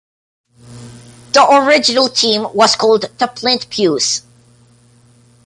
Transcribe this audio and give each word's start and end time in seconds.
The 1.33 1.45
original 1.47 2.09
team 2.09 2.47
was 2.55 2.75
called 2.75 3.03
the 3.19 3.27
Flint 3.27 3.67
Fuze. 3.69 4.23